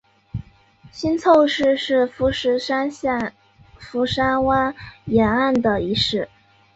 [0.91, 3.33] 新凑市是富山县
[3.77, 4.73] 富山湾
[5.05, 6.27] 沿岸的一市。